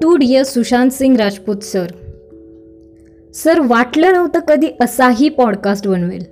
To 0.00 0.16
dear 0.16 0.42
Sushant 0.42 0.90
Singh 0.90 1.16
Rajput 1.16 1.56
sir. 1.56 1.86
Sir 3.34 3.60
वाटलं 3.60 4.12
नव्हतं 4.12 4.40
कधी 4.40 4.68
असाही 4.80 5.28
पॉडकास्ट 5.28 5.88
बनवेल. 5.88 6.24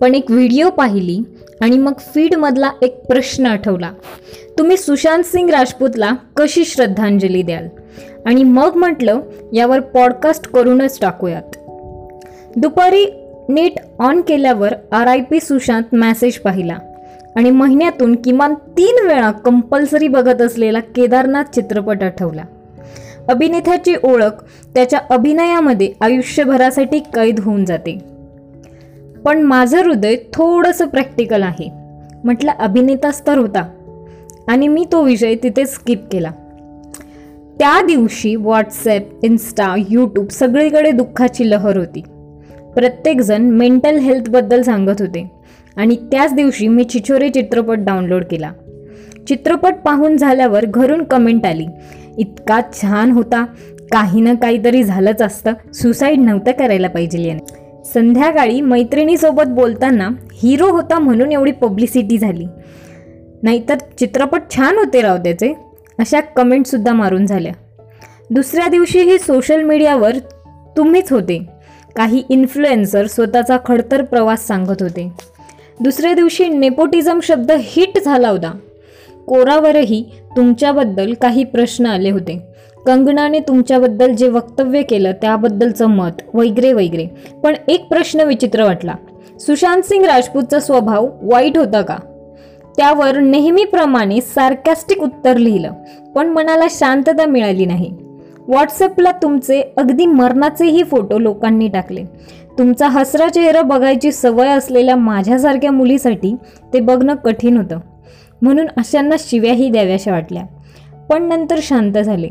पण 0.00 0.14
एक 0.14 0.30
व्हिडिओ 0.30 0.70
पाहिली 0.70 1.18
आणि 1.60 1.78
मग 1.78 1.92
फीडमधला 1.98 2.70
एक 2.82 3.04
प्रश्न 3.04 3.46
आठवला. 3.46 3.92
तुम्ही 4.58 4.76
सुशांत 4.76 5.22
सिंग 5.22 5.50
राजपूतला 5.50 6.12
कशी 6.36 6.64
श्रद्धांजली 6.64 7.42
द्याल? 7.42 7.68
आणि 8.26 8.44
मग 8.44 8.72
म्हटलं 8.76 9.20
यावर 9.52 9.80
पॉडकास्ट 9.80 10.48
करूनच 10.48 11.00
टाकूयात. 11.00 11.56
दुपारी 12.56 13.06
नेट 13.48 13.72
ऑन 13.98 14.20
केल्यावर 14.20 14.74
R 14.92 15.06
I 15.06 15.20
P 15.30 15.40
Sushant 15.40 15.94
message 15.94 16.38
पाहिला 16.38 16.78
आणि 17.36 17.50
महिन्यातून 17.50 18.14
किमान 18.14 18.54
तीन 18.54 19.06
वेळा 19.06 19.30
कंपल्सरी 19.30 20.08
बघत 20.08 20.42
असलेला 20.42 20.80
केदारनाथ 20.80 21.44
चित्रपट 21.54 22.02
आठवला. 22.02 22.42
अभिनेत्याची 23.30 23.94
ओळख 24.04 24.44
त्याच्या 24.74 25.00
अभिनयामध्ये 25.10 25.92
आयुष्यभरासाठी 26.00 26.98
कैद 26.98 27.40
होऊन 27.40 27.64
जाते. 27.64 27.98
पण 29.24 29.42
माझं 29.42 29.82
हृदय 29.82 30.16
थोडंसं 30.32 30.86
प्रॅक्टिकल 30.86 31.42
आहे. 31.42 31.70
म्हटलं 32.24 32.52
अभिनेताच 32.58 33.26
तर 33.26 33.38
होता. 33.38 33.68
आणि 34.48 34.68
मी 34.68 34.84
तो 34.92 35.02
विषय 35.02 35.34
तिथे 35.34 35.66
स्किप 35.66 36.04
केला. 36.12 36.30
त्या 37.58 37.82
दिवशी 37.86 38.36
व्हॉट्सॲप 38.36 39.24
इन्स्टा 39.24 39.74
यूट्यूब 39.88 40.28
सगळीकडे 40.28 40.90
दुःखाची 40.90 41.50
लहर 41.50 41.76
होती. 41.76 42.02
प्रत्येकजण 42.74 43.42
मेंटल 43.42 43.98
हेल्थबद्दल 43.98 44.62
सांगत 44.62 45.00
होते. 45.00 45.30
आणि 45.76 45.96
त्याच 45.96 46.34
दिवशी 46.34 46.68
मी 46.68 46.84
चिचोरे 46.84 47.28
चित्रपट 47.28 47.76
डाउनलोड 47.78 48.24
केला. 48.24 48.52
चित्रपट 49.28 49.74
पाहून 49.84 50.16
झाल्यावर 50.16 50.64
घरून 50.66 51.02
कमेंट 51.02 51.46
आली. 51.46 51.66
इतका 52.18 52.60
छान 52.80 53.10
होता. 53.10 53.44
काही 53.92 54.20
ना 54.20 54.34
काहीतरी 54.34 54.82
झालंच 54.82 55.22
असतं. 55.22 55.72
सुसाईड 55.72 56.18
नव्हतं 56.18 56.52
करायला 56.52 56.88
पाहिजे 56.88 57.22
याने. 57.22 57.60
संध्याकाळी 57.94 58.60
मैत्रिणीसोबत 58.60 59.42
बोलताना 59.46 60.08
हिरो 60.32 60.66
होता 60.66 60.98
म्हणून 60.98 61.32
एवढी 61.32 61.52
पब्लिसिटी 61.52 62.18
झाली. 62.18 62.46
नाहीतर 63.42 63.74
चित्रपट 63.98 64.42
छान 64.56 64.76
होते 64.76 65.00
राव 65.00 65.16
त्याचे. 65.16 65.56
अशा 65.98 66.20
कमेंटसुद्धा 66.20 66.92
मारून 66.92 67.26
झाल्या. 67.26 67.52
दुसऱ्या 68.30 68.68
दिवशीही 68.68 69.18
सोशल 69.18 69.62
मीडियावर 69.62 70.16
तुम्हीच 70.76 71.12
होते. 71.12 71.46
काही 71.96 72.22
इन्फ्लुएन्सर 72.28 73.06
स्वतःचा 73.06 73.58
खडतर 73.66 74.02
प्रवास 74.02 74.46
सांगत 74.46 74.76
होते. 74.80 75.12
दुसऱ्या 75.80 76.14
दिवशी 76.14 76.48
नेपोटिझम 76.48 77.20
शब्द 77.22 77.52
हिट 77.58 77.98
झाला 78.04 78.28
होता. 78.28 78.58
कोरावरही 79.28 80.04
तुमच्याबद्दल 80.36 81.14
काही 81.14 81.44
प्रश्न 81.44 81.86
आले 81.86 82.10
होते. 82.10 82.42
कंगनाने 82.86 83.40
तुमच्याबद्दल 83.40 84.12
जे 84.12 84.28
वक्तव्य 84.28 84.82
केलं 84.82 85.12
त्याबद्दलचं 85.12 85.86
मत 85.86 86.22
वगैरे 86.34 86.72
वगैरे. 86.72 87.06
पण 87.42 87.54
एक 87.68 87.88
प्रश्न 87.88 88.20
विचित्र 88.20 88.64
वाटला. 88.64 88.94
सुशांत 89.40 89.82
सिंग 89.82 90.04
राजपूतचा 90.04 90.60
स्वभाव 90.60 91.08
वाईट 91.22 91.58
होता 91.58 91.82
का? 91.82 91.96
त्यावर 92.76 93.18
नेहमीप्रमाणे 93.18 94.20
सार्कॅस्टिक 94.20 95.02
उत्तर 95.02 95.36
लिहिलं 95.36 95.72
पण 96.14 96.28
मनाला 96.28 96.66
शांतता 96.70 97.26
मिळाली 97.26 97.66
नाही. 97.66 97.90
व्हॉट्सअपला 98.48 99.12
तुमचे 99.12 99.62
अगदी 99.76 100.06
मरणाचेही 100.06 100.82
फोटो 100.82 101.18
लोकांनी 101.18 101.68
टाकले. 101.68 102.04
तुमचा 102.58 102.88
हसरा 102.88 103.28
चेहरा 103.28 103.62
बघायची 103.62 104.12
सवय 104.12 104.48
असलेल्या 104.48 104.96
माझ्यासारख्या 104.96 105.72
मुलीसाठी 105.72 106.36
ते 106.72 106.80
बघणं 106.80 107.14
कठीण 107.14 107.56
होतं. 107.56 107.78
म्हणून 108.42 108.66
अशांना 108.76 109.16
शिव्याही 109.18 109.70
द्याव्याशा 109.70 110.12
वाटल्या. 110.12 110.44
पण 111.08 111.22
नंतर 111.22 111.58
शांत 111.62 111.92
झाले. 111.92 112.28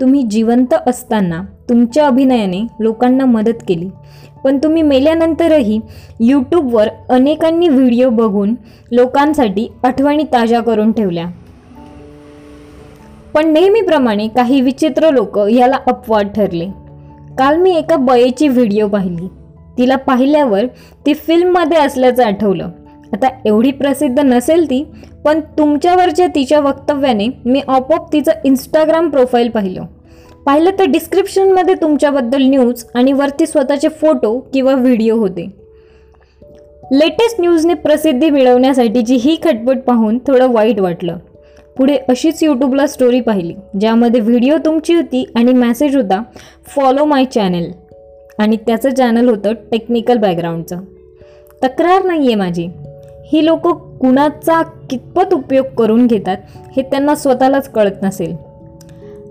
तुम्ही 0.00 0.22
जिवंत 0.22 0.74
असताना 0.86 1.42
तुमच्या 1.68 2.06
अभिनयाने 2.06 2.66
लोकांना 2.80 3.24
मदत 3.24 3.62
केली. 3.68 3.88
पण 4.44 4.58
तुम्ही 4.58 4.82
मेल्यानंतरही 4.82 5.80
यूट्यूबवर 6.20 6.88
अनेकांनी 7.08 7.68
व्हिडिओ 7.68 8.10
बघून 8.10 8.54
लोकांसाठी 8.92 9.68
आठवणी 9.82 10.22
ताज्या 10.22 10.60
करून 10.60 10.92
ठेवल्या. 10.92 11.26
पण 13.34 13.52
नेहमीप्रमाणे 13.52 14.28
काही 14.28 14.60
विचित्र 14.60 15.10
लोक 15.10 15.38
याला 15.38 15.76
अपवाद 15.86 16.28
ठरले. 16.28 16.66
काल 17.38 17.56
मी 17.58 17.76
एका 17.76 17.96
बयेची 17.96 18.48
व्हिडिओ 18.48 18.88
पाहिली. 18.88 19.28
तिला 19.78 19.96
पाहिल्यावर 19.96 20.66
ती 21.06 21.14
फिल्ममध्ये 21.14 21.78
असल्याचं 21.78 22.24
आठवलं. 22.24 22.70
आता 23.12 23.28
एवढी 23.44 23.70
प्रसिद्ध 23.70 24.20
नसेल 24.20 24.64
ती 24.64 24.84
पण 25.24 25.40
तुमच्यावरच्या 25.58 26.26
तिच्या 26.26 26.60
वक्तव्याने 26.60 27.28
मी 27.44 27.60
आपोआप 27.68 28.12
तिचं 28.12 28.32
इंस्टाग्राम 28.44 29.08
प्रोफाईल 29.10 29.48
पाहिलं. 29.48 29.84
पाहिलं 30.46 30.70
तर 30.78 30.84
डिस्क्रिप्शनमध्ये 30.84 31.74
तुमच्याबद्दल 31.74 32.42
न्यूज 32.42 32.84
आणि 32.94 33.12
वरती 33.12 33.46
स्वतःचे 33.46 33.88
फोटो 33.88 34.38
किंवा 34.54 34.74
व्हिडिओ 34.74 35.16
होते. 35.16 35.46
लेटेस्ट 36.92 37.40
न्यूजने 37.40 37.74
प्रसिद्धी 37.74 38.30
मिळवण्यासाठीची 38.30 39.14
ही 39.14 39.36
खटपट 39.44 39.78
पाहून 39.78 40.18
थोडं 40.18 40.52
वाईट 40.52 40.80
वाटलं. 40.80 41.16
पुढे 41.76 41.96
अशीच 42.08 42.42
यूट्यूबला 42.42 42.86
स्टोरी 42.86 43.20
पाहिली 43.20 43.54
ज्यामध्ये 43.80 44.20
व्हिडिओ 44.20 44.56
तुमची 44.64 44.94
होती 44.94 45.24
आणि 45.34 45.52
मेसेज 45.52 45.96
होता 45.96 46.22
फॉलो 46.66 47.04
माय 47.04 47.24
चॅनल 47.24 47.64
आणि 48.38 48.56
त्याचं 48.56 48.94
चॅनल 48.94 49.28
होतं 49.28 49.52
टेक्निकल 49.52 50.18
बॅकग्राऊंडचं 50.18 50.80
तक्रार 51.64 52.04
नाही 52.04 52.26
आहे 52.26 52.34
माझी. 52.34 52.68
ही 53.32 53.46
लोक 53.46 53.68
कुणाचा 53.98 54.62
कितपत 54.62 55.34
उपयोग 55.34 55.66
करून 55.78 56.06
घेतात 56.06 56.36
हे 56.76 56.82
त्यांना 56.82 57.14
स्वतःलाच 57.14 57.68
कळत 57.68 58.02
नसेल. 58.02 58.36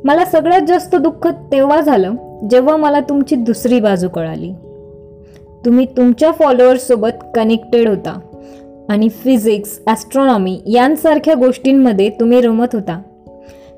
मला 0.03 0.25
सगळ्यात 0.25 0.61
जास्त 0.67 0.95
दुःख 0.95 1.27
तेव्हा 1.27 1.81
झालं 1.81 2.13
जेव्हा 2.51 2.75
मला 2.75 2.99
तुमची 2.99 3.35
दुसरी 3.35 3.79
बाजू 3.79 4.09
कळाली. 4.09 4.53
तुम्ही 5.65 5.85
तुमच्या 5.85 6.31
फॉलोअर्ससोबत 6.31 7.23
कनेक्टेड 7.35 7.89
होता 7.89 8.19
आणि 8.89 9.09
फिजिक्स 9.09 9.79
ॲस्ट्रॉनॉमी 9.87 10.61
यांसारख्या 10.65 11.33
गोष्टींमध्ये 11.33 12.09
तुम्ही 12.09 12.41
रमत 12.41 12.67
होता. 12.73 13.01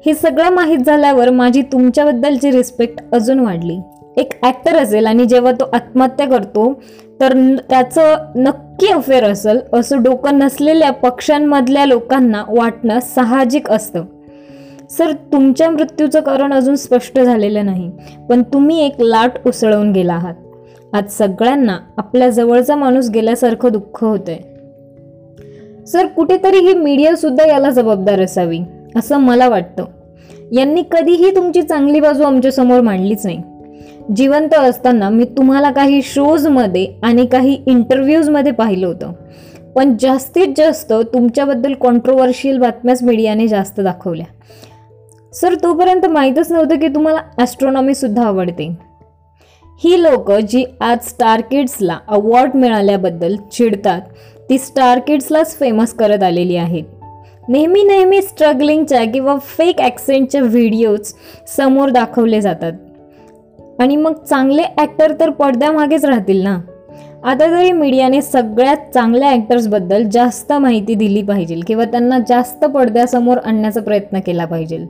हे 0.05 0.13
सगळं 0.13 0.49
माहीत 0.49 0.77
झाल्यावर 0.77 1.29
माझी 1.29 1.61
तुमच्याबद्दलची 1.61 2.51
रिस्पेक्ट 2.51 3.03
अजून 3.11 3.39
वाढली. 3.39 3.79
एक 4.17 4.29
ॲक्टर 4.43 4.75
असेल 4.75 5.05
आणि 5.05 5.25
जेव्हा 5.25 5.51
तो 5.51 5.69
आत्महत्या 5.73 6.27
करतो 6.27 6.73
तर 7.19 7.33
त्याचं 7.69 8.31
नक्की 8.35 8.87
अफेअर 8.87 9.23
असेल 9.23 9.59
असं 9.73 10.01
डोकं 10.03 10.37
नसलेल्या 10.39 10.91
पक्षांमधल्या 10.91 11.85
लोकांना 11.85 12.43
वाटणं 12.49 12.99
साहजिक 12.99 13.69
असतं. 13.71 14.03
सर 14.89 15.11
तुमच्या 15.33 15.69
मृत्यूचं 15.69 16.21
कारण 16.21 16.53
अजून 16.53 16.75
स्पष्ट 16.75 17.19
झालेलं 17.19 17.65
नाही 17.65 17.89
पण 18.29 18.43
तुम्ही 18.43 18.85
एक 18.85 19.01
लाट 19.01 19.47
उसळवून 19.47 19.91
गेला 19.91 20.13
आहात. 20.13 20.33
आज 20.93 21.11
सगळ्यांना 21.11 21.77
आपल्या 21.97 22.29
जवळचा 22.29 22.75
माणूस 22.75 23.09
गेल्यासारखं 23.09 23.71
दुःख 23.71 24.03
होतंय. 24.03 24.37
सर 25.85 26.05
कुठेतरी 26.05 26.59
ही 26.59 26.73
मीडियासुद्धा 26.73 27.45
याला 27.47 27.69
जबाबदार 27.69 28.21
असावी 28.21 28.59
असं 28.95 29.17
मला 29.17 29.49
वाटतं. 29.49 29.85
यांनी 30.51 30.83
कधीही 30.91 31.35
तुमची 31.35 31.61
चांगली 31.61 31.99
बाजू 31.99 32.23
आमच्यासमोर 32.23 32.81
मांडलीच 32.81 33.25
नाही. 33.25 33.41
जिवंत 34.15 34.53
असताना 34.53 35.09
मी 35.09 35.23
तुम्हाला 35.23 35.71
काही 35.71 36.01
शोजमध्ये 36.01 36.93
आणि 37.03 37.25
काही 37.25 37.63
इंटरव्ह्यूजमध्ये 37.67 38.51
पाहिलं 38.51 38.87
होतं. 38.87 39.11
पण 39.75 39.95
जास्तीत 39.99 40.47
जास्त 40.57 40.93
तुमच्याबद्दल 40.93 41.73
कॉन्ट्रोवर्शियल 41.73 42.57
बातम्याच 42.57 43.03
मीडियाने 43.03 43.47
जास्त 43.47 43.81
दाखवल्या. 43.81 44.25
सर 45.33 45.55
तोपर्यंत 45.55 46.05
माहीतच 46.05 46.51
नव्हतं 46.51 46.79
की 46.79 46.87
तुम्हाला 46.87 47.19
ॲस्ट्रॉनॉमीसुद्धा 47.37 48.23
आवडते. 48.23 48.77
ही 49.83 50.03
लोक 50.03 50.31
जी 50.31 50.63
आज 50.81 50.97
स्टार 51.07 51.41
किड्सला 51.41 51.97
अवॉर्ड 52.07 52.51
मिळाल्याबद्दल 52.55 53.35
चिडतात 53.51 54.01
ती 54.49 54.57
स्टार 54.57 54.99
किड्सलाच 54.99 55.57
फेमस 55.59 55.93
करत 55.93 56.23
आलेली 56.23 56.55
आहेत. 56.55 56.83
नेहमी 57.49 57.83
नेहमी 57.83 58.21
स्ट्रगलिंगच्या 58.21 59.03
किंवा 59.03 59.35
फेक 59.37 59.81
ॲक्सेंटच्या 59.81 60.41
व्हिडिओज 60.41 61.13
समोर 61.57 61.89
दाखवले 61.89 62.41
जातात. 62.41 62.73
आणि 63.79 63.95
मग 63.95 64.13
चांगले 64.29 64.63
ॲक्टर 64.77 65.13
तर 65.19 65.29
पडद्यामागेच 65.29 66.05
राहतील 66.05 66.43
ना? 66.43 66.57
आता 67.23 67.45
तरी 67.51 67.71
मीडियाने 67.71 68.21
सगळ्यात 68.21 68.93
चांगल्या 68.93 69.29
ॲक्टर्सबद्दल 69.29 70.03
जास्त 70.03 70.53
माहिती 70.53 70.93
दिली 70.95 71.21
पाहिजे 71.21 71.59
किंवा 71.67 71.85
त्यांना 71.85 72.19
जास्त 72.27 72.65
पडद्यासमोर 72.65 73.37
आणण्याचा 73.37 73.81
प्रयत्न 73.81 74.19
केला 74.25 74.45
पाहिजे 74.45 74.85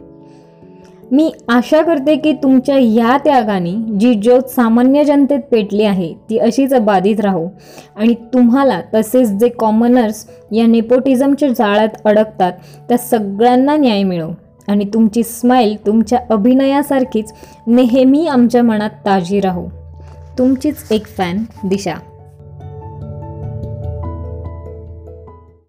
मी 1.11 1.31
आशा 1.49 1.81
करते 1.81 2.15
की 2.15 2.33
तुमच्या 2.33 2.75
ह्या 2.75 3.17
त्यागाने 3.17 3.71
जी 3.99 4.13
ज्योत 4.13 4.49
सामान्य 4.49 5.03
जनतेत 5.03 5.39
पेटली 5.51 5.83
आहे 5.83 6.13
ती 6.29 6.37
अशीच 6.37 6.73
बाधित 6.73 7.19
राहो 7.19 7.47
आणि 7.95 8.13
तुम्हाला 8.33 8.81
तसेच 8.93 9.29
जे 9.29 9.49
कॉमनर्स 9.49 10.25
या 10.51 10.65
नेपोटिझमच्या 10.67 11.49
जाळ्यात 11.49 11.97
अडकतात 12.05 12.51
त्या 12.89 12.97
सगळ्यांना 12.97 13.75
न्याय 13.77 14.03
मिळो. 14.03 14.29
आणि 14.67 14.85
तुमची 14.93 15.23
स्माईल 15.23 15.85
तुमच्या 15.85 16.19
अभिनयासारखीच 16.29 17.33
नेहमी 17.67 18.27
आमच्या 18.27 18.63
मनात 18.63 18.89
ताजी 19.05 19.39
राहू. 19.39 19.67
तुमचीच 20.37 20.91
एक 20.91 21.07
फॅन 21.07 21.37
दिशा. 21.63 21.93